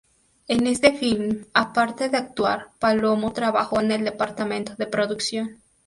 En 0.47 0.65
este 0.65 0.93
film, 0.97 1.45
aparte 1.53 2.09
de 2.09 2.17
actuar, 2.17 2.69
Palomo 2.79 3.33
trabajó 3.33 3.79
en 3.81 3.91
el 3.91 4.03
departamento 4.03 4.73
de 4.75 4.87
producción. 4.87 5.61